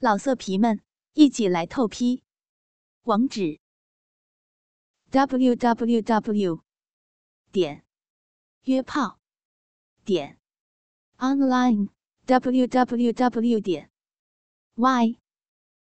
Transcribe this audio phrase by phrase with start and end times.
[0.00, 0.80] 老色皮们，
[1.14, 2.22] 一起来透批！
[3.02, 3.58] 网址
[5.10, 6.62] ：w w w
[7.50, 7.84] 点
[8.62, 9.18] 约炮
[10.04, 10.38] 点
[11.16, 11.88] online
[12.26, 13.90] w w w 点
[14.76, 15.18] y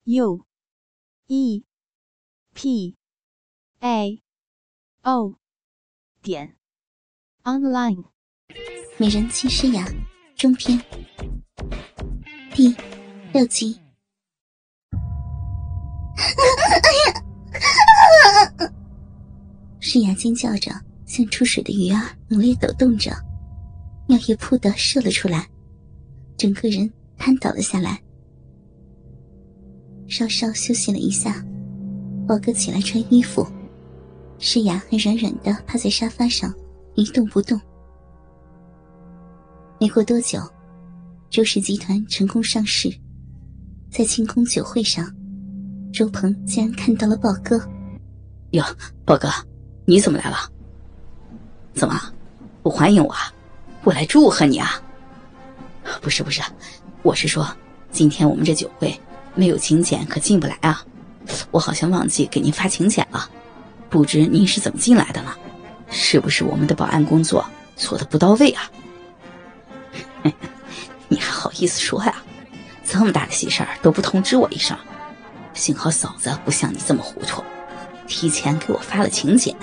[0.04, 0.46] u
[1.26, 1.64] e
[2.54, 2.96] p
[3.80, 4.22] a
[5.02, 5.40] o
[6.22, 6.56] 点
[7.42, 8.04] online。
[8.96, 9.84] 美人妻诗雅
[10.36, 10.78] 中篇
[12.54, 12.76] 第
[13.32, 13.87] 六集。
[19.80, 20.72] 诗雅尖叫着，
[21.06, 23.12] 像出水的鱼儿，猛烈抖动着，
[24.06, 25.48] 尿液扑的射了出来，
[26.36, 28.02] 整个人瘫倒了下来。
[30.08, 31.42] 稍稍休息了一下，
[32.26, 33.46] 宝哥起来穿衣服，
[34.38, 36.52] 诗雅还软软的趴在沙发上，
[36.94, 37.58] 一动不动。
[39.80, 40.40] 没过多久，
[41.30, 42.90] 周氏集团成功上市，
[43.90, 45.14] 在庆功酒会上。
[45.92, 47.60] 周鹏竟然看到了豹哥，
[48.50, 48.64] 哟，
[49.04, 49.28] 豹哥，
[49.84, 50.36] 你怎么来了？
[51.74, 52.00] 怎么
[52.62, 53.32] 不欢迎我啊？
[53.84, 54.80] 我来祝贺你啊！
[56.00, 56.42] 不是不是，
[57.02, 57.48] 我是说，
[57.90, 58.98] 今天我们这酒会
[59.34, 60.84] 没有请柬，可进不来啊！
[61.50, 63.28] 我好像忘记给您发请柬了，
[63.88, 65.34] 不知您是怎么进来的呢？
[65.90, 67.44] 是不是我们的保安工作
[67.76, 68.70] 做的不到位啊？
[71.08, 72.14] 你还好意思说呀？
[72.84, 74.76] 这么大的喜事儿都不通知我一声？
[75.58, 77.42] 幸好嫂子不像你这么糊涂，
[78.06, 79.54] 提前给我发了请柬。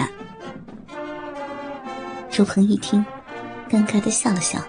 [2.30, 3.04] 周鹏一听，
[3.70, 4.60] 尴尬的笑了笑，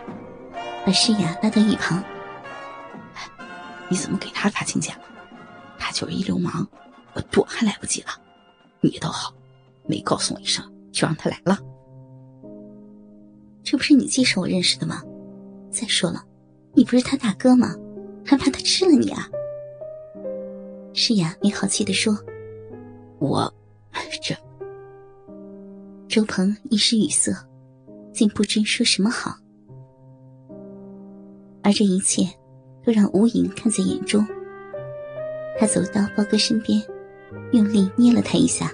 [0.86, 2.02] 把诗雅拉到一旁
[3.90, 5.02] ：“你怎么给他发请柬了？
[5.76, 6.64] 他就是一流氓，
[7.12, 8.10] 我躲还来不及了。
[8.80, 9.34] 你倒好，
[9.84, 11.58] 没告诉我一声就让他来了。
[13.64, 15.02] 这不是你介绍我认识的吗？
[15.72, 16.22] 再说了，
[16.72, 17.74] 你不是他大哥吗？
[18.24, 19.28] 还怕他吃了你啊？”
[20.98, 22.18] 诗雅没好气的说
[23.20, 23.52] ：“我
[24.22, 24.34] 这……”
[26.08, 27.30] 周鹏一时语塞，
[28.14, 29.36] 竟不知说什么好。
[31.62, 32.22] 而这一切
[32.82, 34.26] 都让吴影看在眼中。
[35.60, 36.82] 他走到豹哥身边，
[37.52, 38.72] 用力捏了他一下：“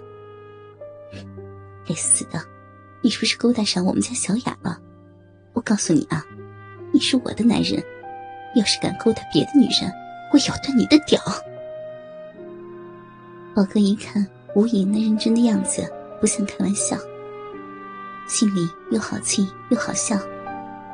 [1.84, 2.40] 该死的，
[3.02, 4.80] 你是不是勾搭上我们家小雅了？
[5.54, 6.24] 我告诉你啊，
[6.92, 7.82] 你是我的男人，
[8.54, 9.92] 要是敢勾搭别的女人，
[10.32, 11.20] 我咬断你的屌！”
[13.54, 15.86] 宝哥一看吴影那认真的样子，
[16.20, 16.96] 不像开玩笑，
[18.26, 20.18] 心里又好气又好笑，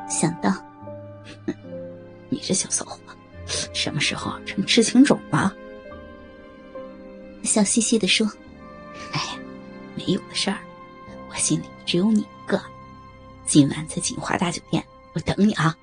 [0.09, 0.51] 想到
[1.47, 1.53] ：“哼
[2.27, 2.99] 你这小骚货，
[3.73, 5.53] 什么时候成痴情种了？”
[7.43, 8.29] 笑嘻嘻的说
[9.13, 9.39] ：“哎呀，
[9.95, 10.57] 没有的事儿，
[11.29, 12.61] 我心里只有你一个。
[13.45, 14.83] 今晚在锦华大酒店，
[15.13, 15.75] 我等你啊。”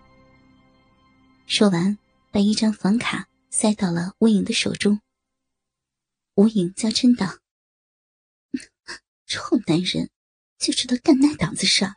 [1.46, 1.96] 说完，
[2.30, 5.00] 把一张房卡塞到了吴影的手中。
[6.36, 7.26] 吴影娇嗔道
[9.26, 10.10] ：“臭男人，
[10.58, 11.94] 就知道干那档子事儿。”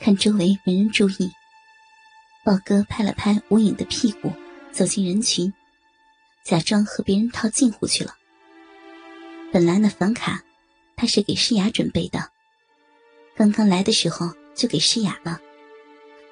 [0.00, 1.30] 看周围没人注意，
[2.44, 4.32] 豹哥拍了拍吴影的屁股，
[4.72, 5.54] 走进人群，
[6.44, 8.16] 假装和别人套近乎去了。
[9.52, 10.42] 本来那房卡，
[10.96, 12.32] 他是给诗雅准备的，
[13.36, 15.40] 刚刚来的时候就给诗雅了，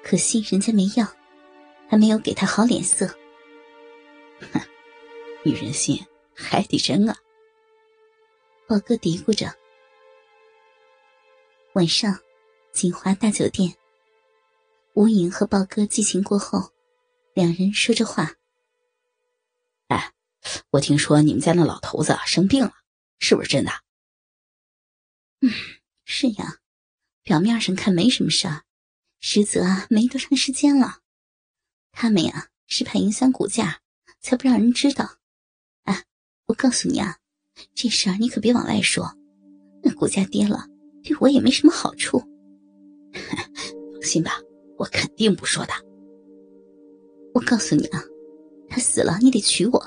[0.03, 1.07] 可惜人家没要，
[1.87, 3.07] 还没有给他好脸色。
[4.51, 4.59] 哼。
[5.43, 7.17] 女人心海底针啊！
[8.67, 9.51] 豹哥嘀咕着。
[11.73, 12.19] 晚上，
[12.71, 13.75] 锦华大酒店，
[14.93, 16.71] 吴影和豹哥激情过后，
[17.33, 18.35] 两人说着话。
[19.87, 20.13] 哎，
[20.69, 22.73] 我听说你们家那老头子生病了，
[23.17, 23.71] 是不是真的？
[25.41, 25.49] 嗯，
[26.05, 26.59] 是呀，
[27.23, 28.61] 表面上看没什么事儿，
[29.19, 30.99] 实则啊没多长时间了。
[31.91, 33.81] 他们呀是怕影响股价，
[34.19, 35.17] 才不让人知道。
[36.51, 37.15] 我告诉你啊，
[37.73, 39.09] 这事儿你可别往外说，
[39.81, 40.65] 那股价跌了，
[41.01, 42.21] 对我也没什么好处。
[43.93, 44.33] 放心吧，
[44.77, 45.71] 我肯定不说的。
[47.33, 48.03] 我告诉你啊，
[48.67, 49.79] 他死了，你得娶我。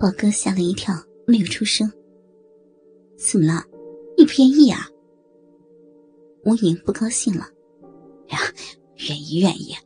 [0.00, 0.94] 宝哥吓了一跳，
[1.26, 1.92] 没有出声。
[3.18, 3.62] 怎么了？
[4.16, 4.88] 你不愿意啊？
[6.46, 7.46] 吴影不高兴了。
[8.28, 8.38] 呀，
[9.06, 9.76] 愿意愿意，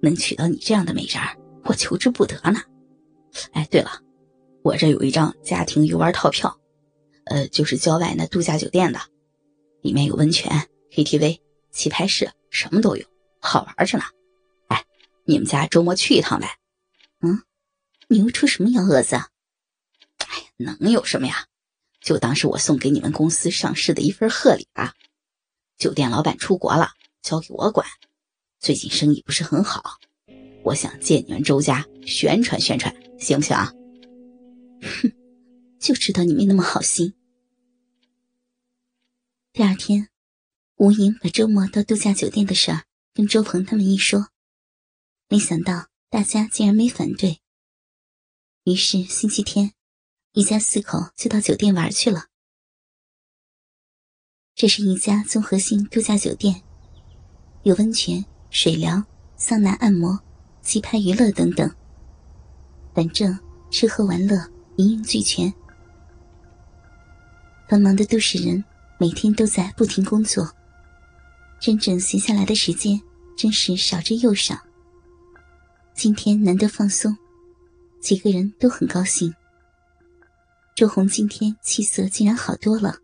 [0.00, 2.58] 能娶到你这样的美人儿，我求之不得呢。
[3.52, 3.90] 哎，对了。
[4.62, 6.58] 我这有一张家庭游玩套票，
[7.24, 9.00] 呃，就是郊外那度假酒店的，
[9.82, 11.40] 里面有温泉、KTV、
[11.70, 13.06] 棋牌室，什么都有，
[13.40, 14.04] 好玩着呢。
[14.66, 14.84] 哎，
[15.24, 16.58] 你们家周末去一趟呗？
[17.20, 17.42] 嗯，
[18.08, 19.28] 你又出什么幺蛾子啊？
[20.18, 21.46] 哎，能有什么呀？
[22.00, 24.94] 就当是我送给你们公司上市的一份贺礼啊。
[25.78, 26.90] 酒店老板出国了，
[27.22, 27.86] 交给我管，
[28.58, 29.98] 最近生意不是很好，
[30.64, 33.72] 我想借你们周家宣传宣传，行不行啊？
[34.82, 35.12] 哼，
[35.78, 37.14] 就知道你没那么好心。
[39.52, 40.08] 第二天，
[40.76, 44.28] 吴莹把周末到度假酒店的事儿跟周鹏他们一说，
[45.28, 47.40] 没想到大家竟然没反对。
[48.64, 49.72] 于是星期天，
[50.32, 52.26] 一家四口就到酒店玩去了。
[54.54, 56.62] 这是一家综合性度假酒店，
[57.62, 59.02] 有温泉、水疗、
[59.36, 60.20] 桑拿、按摩、
[60.62, 61.74] 棋牌、娱乐等等，
[62.94, 63.38] 反正
[63.70, 64.36] 吃喝玩乐
[64.78, 65.52] 一应俱全。
[67.68, 68.64] 繁忙的都市人。
[69.00, 70.50] 每天都在不停工作，
[71.60, 73.00] 真正闲下来的时间
[73.36, 74.58] 真是少之又少。
[75.94, 77.16] 今天难得放松，
[78.00, 79.32] 几个人都很高兴。
[80.74, 82.96] 周红今天气色竟然好多了，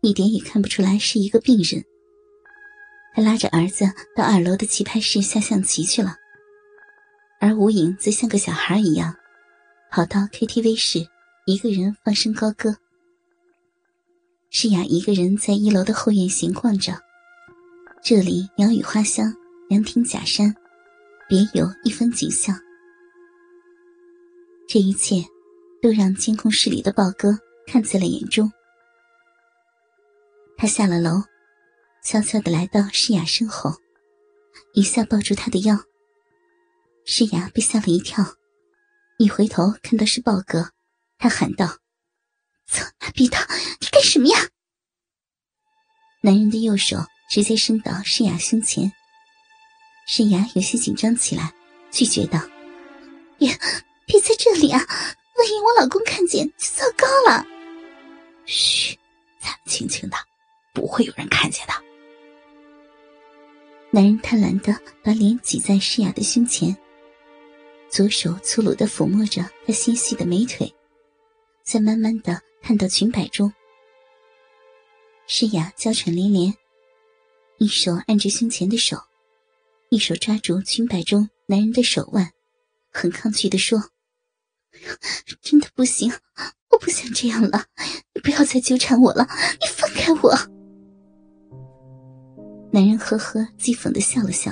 [0.00, 1.84] 一点也看不出来是一个病人。
[3.14, 3.84] 他拉着儿子
[4.16, 6.16] 到二楼的棋牌室下象棋去了，
[7.40, 9.14] 而吴影则像个小孩一样，
[9.94, 11.06] 跑到 KTV 室，
[11.44, 12.76] 一个人放声高歌。
[14.50, 17.00] 诗雅一个人在一楼的后院闲逛着，
[18.02, 19.32] 这里鸟语花香，
[19.68, 20.52] 凉亭假山，
[21.28, 22.58] 别有一番景象。
[24.66, 25.24] 这一切
[25.80, 28.50] 都让监控室里的豹哥看在了眼中。
[30.56, 31.22] 他下了楼，
[32.02, 33.72] 悄悄的来到诗雅身后，
[34.72, 35.78] 一下抱住她的腰。
[37.04, 38.24] 诗雅被吓了一跳，
[39.18, 40.70] 一回头看到是豹哥，
[41.18, 41.78] 他喊道。
[42.66, 43.36] 操他逼的！
[43.80, 44.48] 你干什么呀？
[46.22, 46.96] 男人的右手
[47.30, 48.90] 直接伸到诗雅胸前，
[50.06, 51.52] 诗雅有些紧张起来，
[51.90, 52.40] 拒绝道
[53.38, 53.56] ：“别，
[54.06, 54.80] 别在这里啊！
[54.80, 57.46] 万一我老公看见，就糟糕了。”
[58.46, 58.98] 嘘，
[59.38, 60.16] 咱们轻轻的，
[60.72, 61.74] 不会有人看见的。
[63.90, 66.74] 男人贪婪的把脸挤在诗雅的胸前，
[67.94, 70.74] 左手粗鲁的抚摸着她纤细的美腿，
[71.62, 72.42] 再慢慢的。
[72.60, 73.52] 看到裙摆中，
[75.28, 76.52] 诗雅娇喘连连，
[77.58, 78.96] 一手按着胸前的手，
[79.90, 82.32] 一手抓住裙摆中男人的手腕，
[82.90, 83.78] 很抗拒的说
[85.40, 86.10] ：“真的不行，
[86.70, 87.66] 我不想这样了，
[88.12, 89.28] 你不要再纠缠我了，
[89.60, 90.34] 你放开我。”
[92.72, 94.50] 男人呵呵讥讽的笑了笑，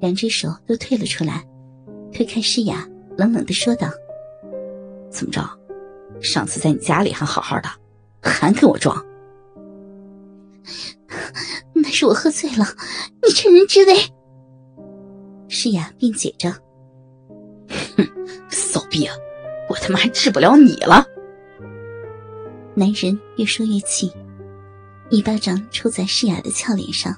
[0.00, 1.48] 两只手都退了出来，
[2.12, 3.88] 推开诗雅，冷冷的说道
[5.10, 5.42] ：“怎么着？”
[6.20, 7.68] 上次在你家里还好好的，
[8.20, 9.04] 还跟我装？
[11.74, 12.66] 那是我喝醉了，
[13.22, 13.94] 你趁人之危。
[15.48, 16.50] 诗雅辩解着。
[17.96, 18.06] 哼，
[18.50, 19.14] 骚逼啊！
[19.68, 21.04] 我他妈还治不了你了！
[22.74, 24.10] 男人越说越气，
[25.10, 27.14] 一巴掌抽在诗雅的俏脸上，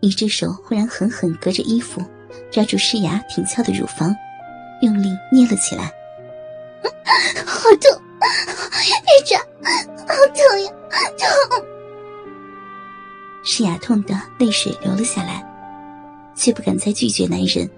[0.00, 2.02] 一只手忽然狠狠隔着衣服
[2.50, 4.14] 抓住诗雅挺翘的乳房，
[4.82, 5.92] 用力捏了起来。
[7.46, 8.02] 好痛！
[8.20, 9.38] 别扎，
[10.06, 10.70] 好疼呀，
[11.18, 11.66] 痛！
[13.42, 15.44] 诗雅痛的泪水流了下来，
[16.34, 17.68] 却不敢再拒绝男人。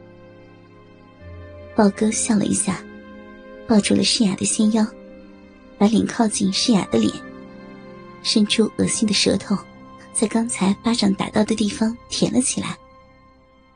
[1.76, 2.82] 豹哥笑了一下，
[3.66, 4.84] 抱住了诗雅的纤腰，
[5.78, 7.12] 把脸靠近诗雅的脸，
[8.22, 9.56] 伸出恶心的舌头，
[10.12, 12.76] 在刚才巴掌打到的地方舔了起来，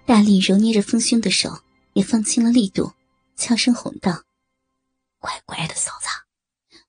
[0.07, 1.63] 大力揉捏着丰胸的手
[1.95, 2.93] 也放轻了力度，
[3.37, 4.23] 悄声哄道。
[5.19, 6.09] 乖乖的，嫂子，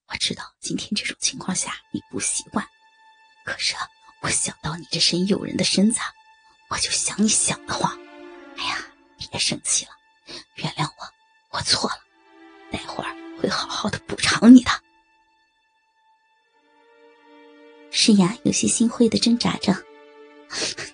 [0.07, 2.67] 我知道今天这种情况下你不习惯，
[3.45, 3.73] 可是
[4.21, 5.99] 我想到你这身诱人的身子，
[6.69, 7.97] 我就想你想的慌。
[8.57, 8.85] 哎呀，
[9.31, 9.91] 别生气了，
[10.55, 11.99] 原谅我，我错了，
[12.69, 14.71] 待会儿会好好的补偿你的。
[17.91, 19.73] 诗雅有些心灰的挣扎着，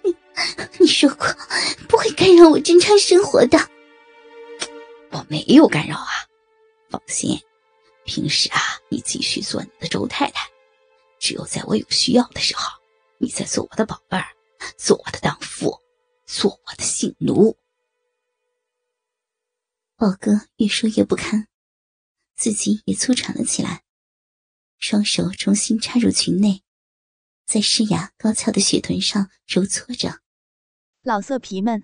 [0.03, 0.15] 你
[0.79, 1.25] 你说过
[2.21, 3.57] 干扰我正常生活的，
[5.09, 6.05] 我没有干扰啊。
[6.87, 7.41] 放心，
[8.05, 8.59] 平时啊，
[8.89, 10.47] 你继续做你的周太太。
[11.19, 12.69] 只有在我有需要的时候，
[13.17, 14.27] 你再做我的宝贝儿，
[14.77, 15.75] 做我的荡妇，
[16.27, 17.57] 做我的性奴。
[19.95, 21.47] 宝哥越说越不堪，
[22.35, 23.81] 自己也粗喘了起来，
[24.77, 26.61] 双手重新插入裙内，
[27.47, 30.19] 在诗雅高翘的雪臀上揉搓着。
[31.01, 31.83] 老色皮们，